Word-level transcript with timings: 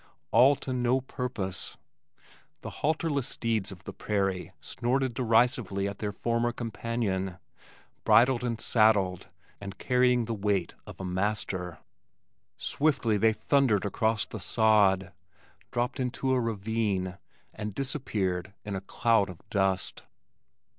All 0.31 0.55
to 0.55 0.73
no 0.73 0.99
purpose! 0.99 1.77
The 2.61 2.71
halterless 2.81 3.27
steeds 3.27 3.71
of 3.71 3.83
the 3.83 3.93
prairie 3.93 4.51
snorted 4.59 5.13
derisively 5.13 5.87
at 5.87 5.99
their 5.99 6.11
former 6.11 6.51
companion, 6.51 7.37
bridled 8.03 8.43
and 8.43 8.59
saddled, 8.59 9.27
and 9.59 9.77
carrying 9.77 10.25
the 10.25 10.33
weight 10.33 10.73
of 10.87 10.99
a 10.99 11.05
master. 11.05 11.77
Swiftly 12.57 13.17
they 13.17 13.33
thundered 13.33 13.85
across 13.85 14.25
the 14.25 14.39
sod, 14.39 15.13
dropped 15.69 15.99
into 15.99 16.31
a 16.31 16.41
ravine, 16.41 17.19
and 17.53 17.75
disappeared 17.75 18.55
in 18.65 18.75
a 18.75 18.81
cloud 18.81 19.29
of 19.29 19.47
dust. 19.51 20.05